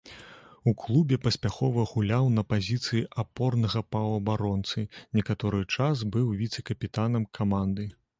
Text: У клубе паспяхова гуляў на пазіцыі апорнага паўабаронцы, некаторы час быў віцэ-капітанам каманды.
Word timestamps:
У 0.69 0.71
клубе 0.83 1.17
паспяхова 1.25 1.83
гуляў 1.91 2.29
на 2.37 2.43
пазіцыі 2.53 3.03
апорнага 3.23 3.83
паўабаронцы, 3.97 4.85
некаторы 5.19 5.61
час 5.77 6.03
быў 6.17 6.33
віцэ-капітанам 6.41 7.29
каманды. 7.41 7.87